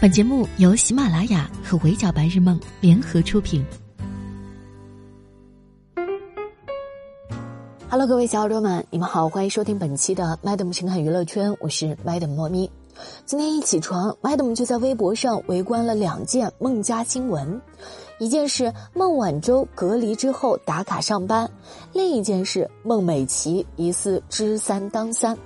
[0.00, 3.64] 本节目由喜马拉雅和围剿白日梦联合出品。
[7.88, 12.70] Hello，各位小耳朵们，你们好，欢迎收听本期的 Madam 情感娱乐圈，我是 Madam 莫咪。
[13.24, 17.60] 今天一起床，Madam 就在微博上围观了两件孟家新闻，
[18.18, 21.50] 一件是孟晚舟隔离之后打卡上班，
[21.92, 25.38] 另一件是孟美岐疑似知三当三。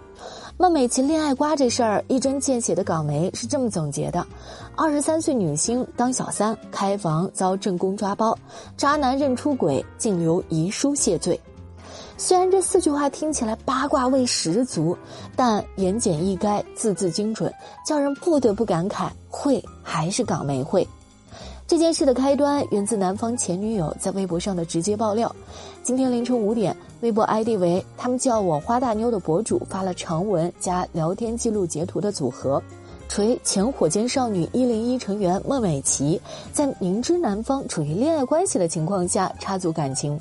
[0.61, 4.27] 孟美岐恋爱瓜这事儿，一针见血的港媒是这么总结的：
[4.75, 8.37] 二十三岁女星当小三开房遭正宫抓包，
[8.77, 11.41] 渣男认出轨，竟留遗书谢罪。
[12.17, 14.99] 虽然这四句话听起来八卦味十足，
[15.37, 17.55] 但言简意赅，字字精准，
[17.87, 20.85] 叫人不得不感慨，会还是港媒会。
[21.69, 25.31] 这件事的开端源自男方前女友在微博上的直接爆料。
[25.83, 32.63] 今天凌晨五点，微博 ID 为“他们叫我花大妞”的博主发了长文加聊天记录截图的组合，
[33.07, 36.19] 锤前火箭少女一零一成员孟美岐
[36.55, 40.19] 在明知男方处于恋爱关系的情况下插足感情。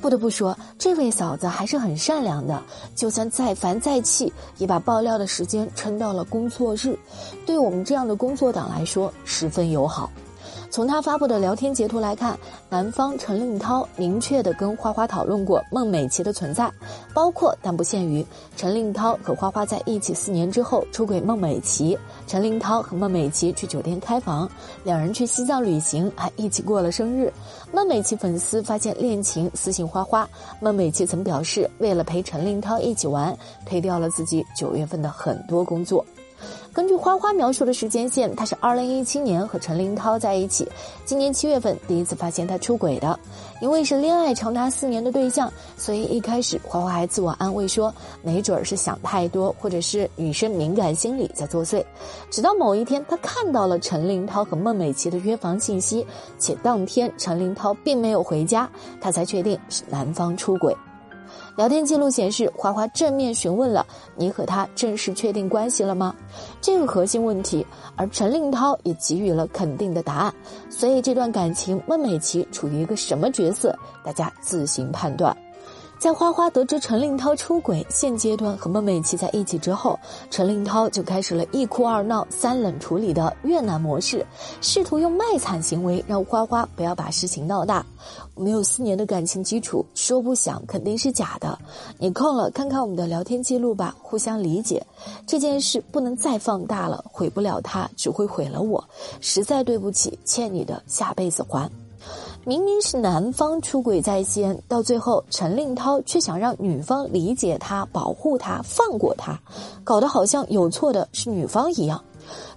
[0.00, 2.60] 不得不说，这位嫂子还是很善良的，
[2.96, 6.98] 就算再烦再气，也把爆料的时间撑到了工作日，
[7.46, 10.10] 对我们这样的工作党来说十分友好。
[10.70, 16.70] 从他发布的聊天截图来看，男方陈令涛明确的跟花花讨论过孟美岐的存在，
[17.12, 18.24] 包括但不限于
[18.56, 21.98] 陈令涛和花花在一起四年之后出轨孟美岐，
[22.28, 24.48] 陈令涛和孟美岐去酒店开房，
[24.84, 27.32] 两人去西藏旅行，还一起过了生日。
[27.72, 30.28] 孟美岐粉丝发现恋情私信花花，
[30.60, 36.04] 孟美岐曾表示为了陪陈令涛一起玩，推掉了自己九月份的很多工作。
[36.72, 40.68] 根据花花描述的时间线，他是二零一七年和陈林涛在一起，
[41.04, 43.18] 今年七月份第一次发现他出轨的。
[43.60, 51.84] 因为是恋爱长达四年的对象，所以一开始花花还自我安慰说，没准儿是想太多，或者是女生敏感心理在作祟。
[52.30, 56.06] 直到某一天，他看到了陈林涛和孟美岐的约房信息，
[56.38, 60.74] 且当天陈林涛并没有回家，他才确定是男方出轨。
[61.56, 63.84] 聊天记录显示，花花正面询问了
[64.16, 66.14] ：“你和他正式确定关系了吗？”
[66.60, 67.66] 这个核心问题，
[67.96, 70.34] 而陈令涛也给予了肯定的答案。
[70.70, 75.36] 所以，这段感情，孟美岐处于一个什么角色，大家自行判断。
[76.00, 80.00] 在花花得知陈令涛出轨，现阶段和孟美岐在一起之后，
[80.30, 84.24] 陈令涛就开始了一哭二闹三冷处理的越南模式，
[84.62, 87.84] 试图用卖惨行为让花花不要把事情闹大。
[88.34, 91.58] 我们有四年的感情基础，说不想肯定是假的。
[91.98, 94.82] 你空了看看我们的聊天记录吧，互相理解。
[95.26, 98.82] 这件事不能再放大了，毁不了他，只会毁了我。
[99.20, 101.70] 实在对不起，欠你的下辈子还。
[102.46, 109.38] 明明是男方出轨在先，到最后陈令涛却想让女方理解他、保护他、放过他，
[109.84, 112.02] 搞得好像有错的是女方一样。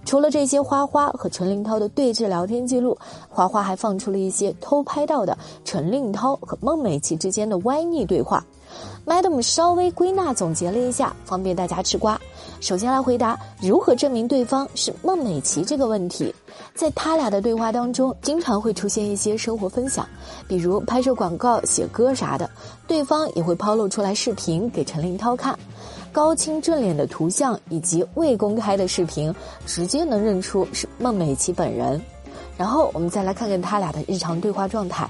[0.04, 2.96] 除了这些花花和陈令涛的对峙聊天记录，
[3.28, 8.44] 花花还放出了一些偷拍到的陈令涛和孟美岐之间的歪逆对话。
[9.06, 12.18] Madam 稍微归纳总结了一下，方便大家吃瓜。
[12.60, 16.34] 首先来回答如何证明对方是孟美岐这个问题。
[16.74, 20.08] 在他俩的对话当中，经常会出现一些生活分享，
[20.48, 22.48] 比如拍摄广告、写歌啥的，
[22.86, 25.58] 对方也会抛露出来视频给陈林涛看，
[26.12, 29.34] 高清正脸的图像以及未公开的视频，
[29.66, 32.00] 直接能认出是孟美岐本人。
[32.56, 35.08] 然后我们再来看看他俩的日常对话状态。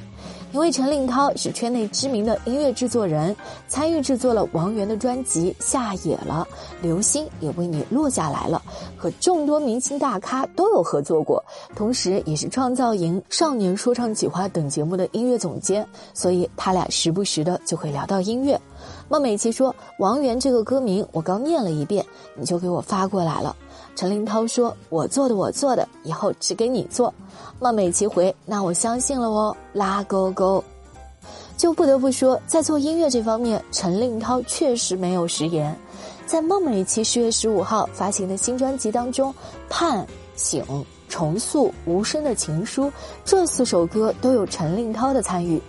[0.55, 3.35] 因为陈令涛是圈内知名的音乐制作人，
[3.67, 6.47] 参与制作了王源的专辑《下野了》，
[6.81, 8.63] 流星也为你落下来了，
[8.97, 11.45] 和众多明星大咖都有合作过，
[11.75, 18.59] 同时也是创造营、少年说唱企划等节目的音乐总监，所以他俩时不时的就会聊到音乐。
[19.09, 22.07] 孟美岐说：“王源这个歌名我刚念了一遍，
[22.37, 23.57] 你就给我发过来了。”
[23.97, 27.13] 陈林涛说：“我做的，我做的，以后只给你做。”
[27.61, 30.63] 孟美岐回：“那我相信了哦，拉勾勾。”
[31.57, 35.75] 就不得不说，在做音乐这方面，陈令涛确实没有食言。
[36.27, 39.31] 在孟美岐十月十五号发行的新专辑当中，
[39.69, 40.63] 《盼醒》
[41.09, 42.87] 《重塑》《无声的情书》
[43.25, 45.63] 这四首歌都有陈令涛的参与。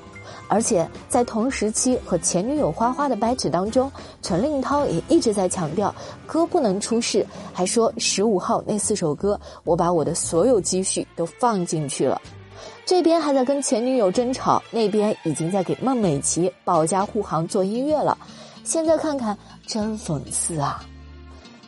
[0.48, 5.94] 而且在同时期和前女友花花的掰扯当中，陈令涛也一直在强调
[6.26, 12.22] 歌不能出事，还说十五号那四首歌我把我的所有积蓄都放进去了。
[12.86, 18.18] 这边还在跟前女友争吵，那边已经在给孟美岐保驾护航做音乐了。
[18.64, 20.84] 现在看看真讽刺啊！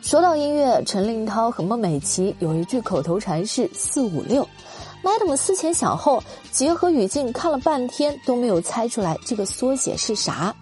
[0.00, 4.48] 说到音乐，陈令涛和孟美岐有一句口头禅是四五六。
[5.02, 10.54] Madam 思前想后，结合语境看了半天都没有猜出来这个缩写是啥，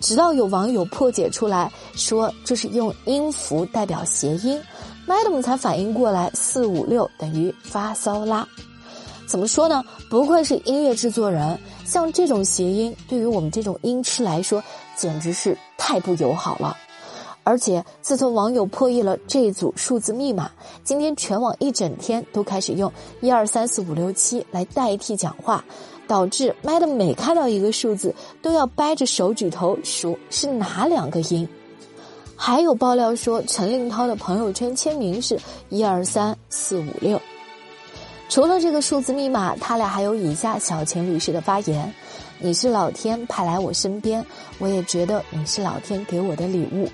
[0.00, 4.60] 直到有网友破解出来，说这是用音符代表谐音
[5.06, 8.46] ，，Madam 才反应过来，四五六等于发骚拉。
[9.26, 9.82] 怎么说呢？
[10.10, 14.62] 不愧是音乐制作人，像这种谐音，对于我们这种音痴来说，
[14.96, 16.76] 简直是太不友好了。
[17.44, 20.50] 而且，自从网友破译了这组数字密码，
[20.84, 25.64] 今天全网一整天都开始用一二三四五六七来代替讲话，
[26.06, 31.48] 导致 Madam 每看到一个数字都要掰着手指头数是哪两个音。
[32.36, 37.20] 还有爆料说，陈令涛的朋友圈签名是一二三四五六。
[38.28, 41.92] 除了这个数字密码，他俩还有以下小情侣式的发言
[42.40, 44.24] ：“你是老天派来我身边，
[44.58, 46.88] 我也觉得你是老天给我的礼物。”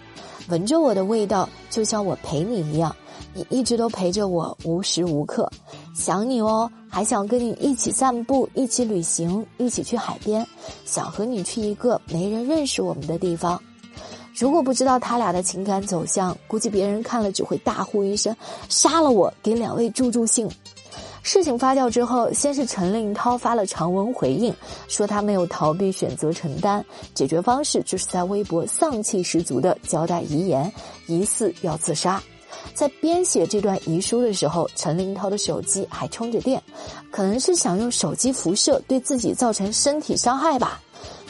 [0.49, 2.95] 闻着我的味道，就像我陪你一样，
[3.35, 5.51] 你一直都陪着我，无时无刻。
[5.95, 10.47] 想你哦，还想跟你一起散步，一起旅行，一起去海边，
[10.87, 13.61] 想和你去一个没人认识我们的地方。
[14.35, 18.35] 如果不知道他俩的情感走向，估计别人看了只会大呼一声
[18.71, 20.49] ：“杀了我，给两位助助兴。”
[21.29, 24.51] 事情发酵之后，先是陈令涛发了长文回应，
[24.89, 26.83] 说他没有逃避，选择承担，
[27.13, 30.73] 解决方式就是在微博丧气十足的交代遗言，
[31.07, 32.19] 疑似要自杀。
[32.73, 36.63] 在编写这段遗书的时候，陈令涛的手机还充着电，
[37.11, 40.81] 可能是想用手机辐射对自己造成身体伤害吧。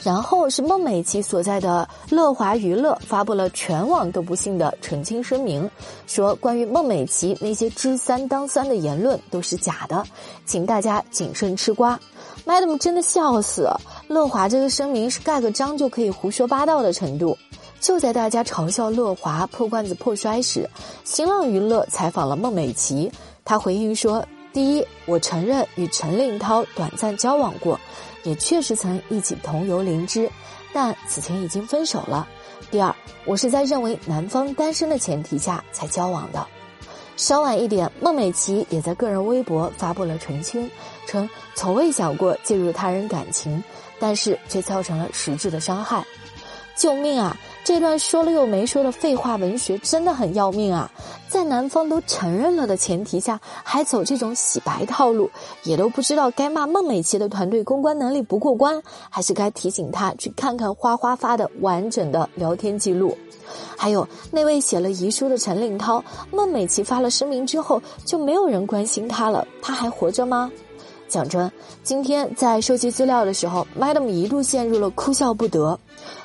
[0.04, 5.68] 然后是孟美岐所在的乐华娱乐发布了全网都不信的澄清声明，
[6.06, 10.04] 说关于孟美岐那些知三当三的言论都是假的，
[10.46, 11.98] 请大家谨慎吃瓜。
[12.46, 13.68] Madam 真的笑死，
[14.06, 17.36] 乐华这个声明是盖个章就可以胡说八道的程度。
[17.80, 20.68] 就在大家嘲笑乐华破罐子破摔时，
[21.04, 23.10] 新浪娱乐采访了孟美岐，
[23.44, 27.78] 她回应说：“第一，我承认与陈令涛短暂交往过。”
[28.24, 30.30] 也确实曾一起同游灵芝，
[30.72, 32.28] 但此前已经分手了。
[32.70, 36.46] 第二，我是在认为男方单身的前提下才交往的。
[37.16, 40.70] 稍晚一点，孟美岐也在个人微博发布了澄清，
[41.06, 43.62] 称从未想过介入他人感情，
[43.98, 46.04] 但是却造成了实质的伤害。
[46.78, 47.36] 救命啊！
[47.64, 50.90] 这段说了又没说的废话文学真的很要命啊！
[51.28, 55.28] 在男方都承认了的前提下，还走这种洗白套路，
[55.64, 58.80] 也都不知道该骂孟美岐的团队公关能力不过关，
[59.10, 63.18] 还是该提醒他去看看花花发的完整的聊天记录。
[63.76, 70.50] 还有那位写了遗书的陈令涛，孟美岐发了声明之后，就没有人关心他了，他还活着吗？
[71.08, 71.50] 讲真，
[71.82, 75.78] 今天在收集资料的时候，Madam 一度陷入了哭笑不得，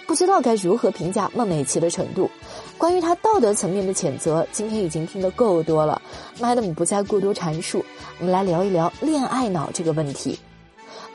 [0.05, 2.29] 不知道该如何评价孟美岐的程度。
[2.77, 6.01] 关于她道德层面的谴责，今天已经听得够多了
[6.39, 7.83] ，Madam 不再过多阐述。
[8.19, 10.37] 我们来聊一聊恋爱脑这个问题。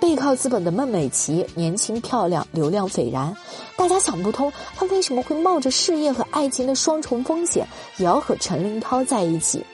[0.00, 3.36] 背靠资本的孟美岐，年轻漂亮，流量斐然，
[3.76, 7.66] 大家想不通她为什么会冒着事业和爱情的双重风险，
[7.98, 9.64] 也要和陈林涛在一起。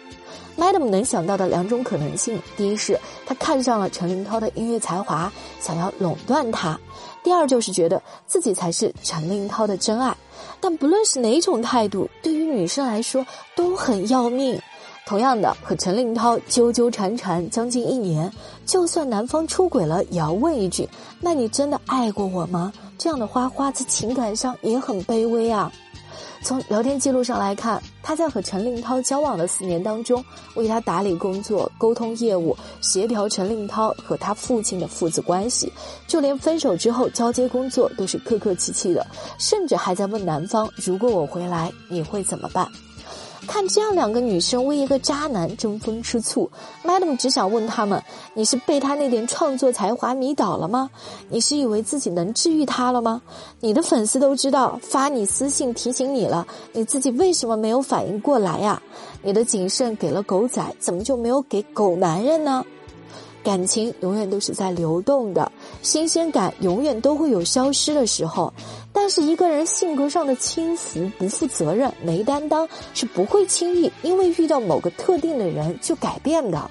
[0.56, 6.79] Madam 能想到的两种可能性：第一是他看上了陈林涛的音乐才华，想要垄断他；
[7.23, 10.17] 第二就是觉得自己才是陈林涛的真爱。
[10.61, 14.61] 但不论是哪种态度，对于女生来说都很要命。
[15.06, 18.33] 同样的，和陈林涛纠纠缠缠将近一年，
[18.65, 20.89] 就算男方出轨了，也要问一句
[21.21, 25.71] ：“那你真的爱过我吗？”这样的花花在情感上也很卑微啊。
[26.44, 30.23] 从聊天记录上来看，他在和陈令涛交往的四年当中，
[30.56, 35.72] 为他打理工作、沟通业务、协调陈令涛和他父亲的父子关系，
[36.06, 39.06] 就连分手之后交接工作都是客客气气的，
[39.39, 42.69] 甚至还在问男方：“如果我回来，你会怎么办？”
[43.44, 46.51] 看这样两个女生为一个渣男争风吃醋
[46.84, 48.03] ，Madam 只想问他们：
[48.34, 50.91] 你是被他那点创作才华迷倒了吗？
[51.29, 53.22] 你是以为自己能治愈他了吗？
[53.60, 58.82] 你的粉丝都知道发你私信提醒你了，你自己为什么没有反应过来呀？
[59.22, 62.65] 你的谨慎给了狗仔，怎么就没有给狗男人呢？
[63.43, 68.51] 感情永远都是在流动的，新鲜感永远都会有消失的时候。
[68.94, 76.70] 但是一个人性格上的轻浮、不负责任、没担当，是不会轻易因为遇到某个特定的人就改变的。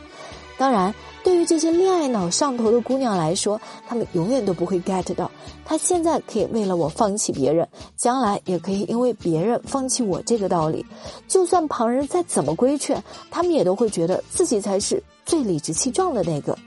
[0.58, 5.30] 当然，对于这些恋爱脑上头的姑娘来说，她们永远都不会 get 到，
[5.65, 10.86] 他现在可以为了我放弃别人，将来也可以因为别人放弃我这个道理。
[11.27, 15.03] 就算旁人再怎么规劝，他们也都会觉得自己才是。
[15.25, 16.58] 最理直气壮的那个，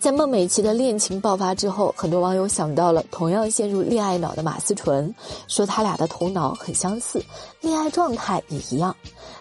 [0.00, 5.12] 在孟美岐的恋情爆发之后，很多网友想到了同样陷入恋爱脑的马思纯，
[5.48, 7.20] 说他俩的头脑很相似，
[7.60, 8.94] 恋爱状态也一样。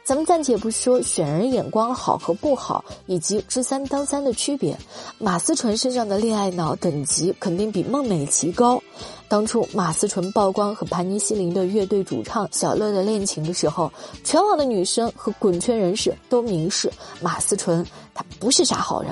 [0.04, 4.78] 咱们暂且不说选人眼光好和不好，以及知三当三的区别，
[5.20, 8.82] 马思纯身上的恋爱脑等级肯定比孟美岐高。
[9.30, 13.92] 当初马思纯曝光和盘尼西林的乐队主唱小乐的恋情的时候，
[14.24, 19.12] 全网的女生和滚圈人士都明示马思纯她不是啥好人，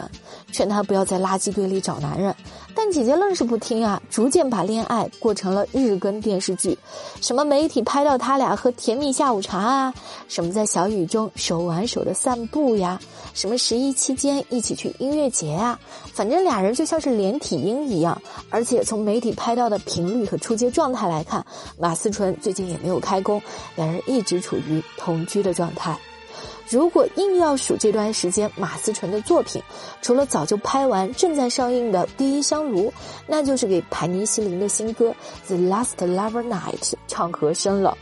[0.52, 2.36] 劝她不要在垃圾堆里找男人。
[2.78, 6.78] 但姐姐愣是不听啊，逐渐把恋爱过成了日更电视剧，
[7.22, 9.94] 什么媒体拍到他俩喝甜蜜下午茶啊，
[10.28, 13.00] 什么在小雨中手挽手的散步呀，
[13.34, 15.80] 什么十一期间一起去音乐节啊，
[16.14, 18.22] 反正俩人就像是连体婴一样。
[18.50, 21.46] 而且从媒体拍到的频率和出街状态来看，
[21.80, 23.42] 马思纯最近也没有开工，
[23.78, 25.98] 两人一直处于同居的状态。
[26.70, 29.62] 如果硬要数这段时间马思纯的作品，
[30.02, 32.90] 除了早就拍完正在上映的《第一香炉》，
[33.28, 35.14] 那就是给盘尼西林的新歌
[35.48, 37.98] 《The Last Lover Night》唱和声了。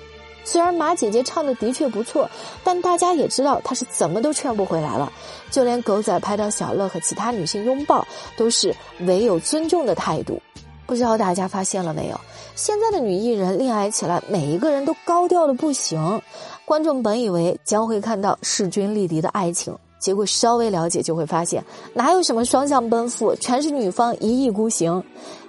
[0.45, 2.29] 虽然马姐姐唱的的确不错，
[2.65, 5.11] 但大家也知道她是怎么都劝不回来了。
[5.49, 10.41] 就连狗仔拍到小乐和其他女性拥抱，都是唯有尊重的态度。
[10.85, 12.19] 不知道大家发现了没有？
[12.55, 16.21] 现在的女艺人恋爱起来，每一个人都高调的不行。
[16.65, 25.03] 观众本以为将会看到势均力敌的爱情，结果稍微了解就会发现，哪有什么双向奔赴，全是女方一意孤行。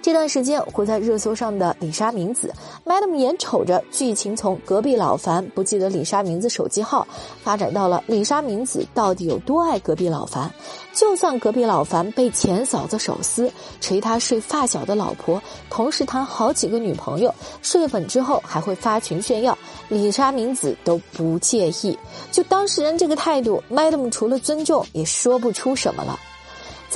[0.05, 2.53] 这段时间活在热搜上的李莎明子
[2.85, 7.07] ，Madam 眼瞅着剧情从隔壁老樊不记得李莎名字手机号，
[7.43, 10.53] 发展到了李莎明子到底有多爱隔壁老樊。
[10.93, 17.33] 就算隔壁老樊被前嫂子手撕，捶他睡发小的老婆，同时谈好几个女朋友，
[17.63, 19.57] 睡粉之后还会发群炫耀，
[19.89, 21.97] 李莎明子都不介意。
[22.31, 26.19] 就当事人这个态度，Madam 除了尊重也说不出什么了。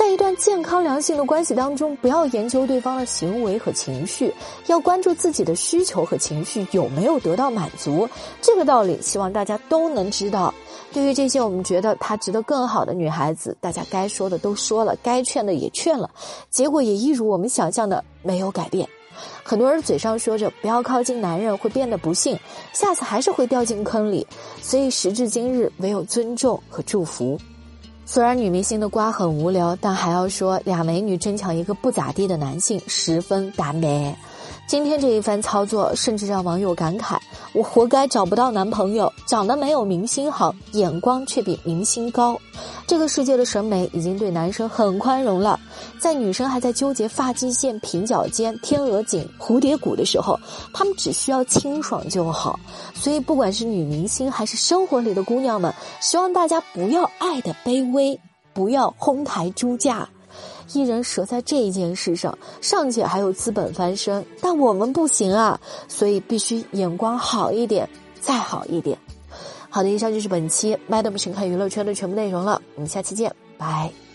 [0.00, 4.32] 在一段健康良性的关系当中，不要研究对方的行为和情绪，
[4.66, 8.08] 要关注自己的需求和情绪有没有得到满足。
[8.40, 10.54] 这个道理，希望大家都能知道。
[10.90, 16.10] 对于这些我们觉得她值得更好的女孩子，大家该说的都说了，该劝的也劝了，
[16.48, 18.88] 结果也一如我们想象的没有改变。
[19.42, 22.38] 很多人嘴上说着不要靠近男人会变得不幸，
[22.72, 24.26] 下次还是会掉进坑里。
[24.62, 27.38] 所以时至今日，唯有尊重和祝福。
[28.12, 34.12] 虽然女明星的瓜很无聊，但还要说俩美女争抢一个不咋地的男性，十分打美。
[34.70, 37.18] 今天这一番操作，甚至让网友感慨：
[37.52, 42.40] 我活该找不到男朋友，长得没有明星好，眼光却比明星高。
[42.86, 45.58] 这个世界的审美已经对男生很宽容了，
[45.98, 50.38] 在女生还在纠结发际线、平角尖、天鹅颈、蝴蝶骨的时候，
[50.72, 52.56] 他们只需要清爽就好。
[52.94, 58.20] 所以，不管是女明星还是生活里的姑娘们，希望大家不要爱的卑微，
[58.54, 60.08] 不要哄抬猪价。
[60.72, 67.88] 艺人折在这一件事上，尚且还有资本翻身，但我们不行啊，所以必须眼光好一点，
[68.20, 68.98] 再好一点。
[69.68, 74.09] 好的，以上就是本期麦德不请看娱乐圈的全部内容了，我们下期见，拜。